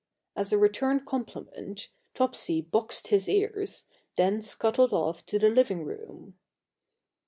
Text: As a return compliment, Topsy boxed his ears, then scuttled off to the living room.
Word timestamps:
As 0.35 0.51
a 0.51 0.57
return 0.57 1.01
compliment, 1.01 1.87
Topsy 2.15 2.59
boxed 2.61 3.09
his 3.09 3.29
ears, 3.29 3.85
then 4.17 4.41
scuttled 4.41 4.93
off 4.93 5.23
to 5.27 5.37
the 5.37 5.51
living 5.51 5.83
room. 5.85 6.39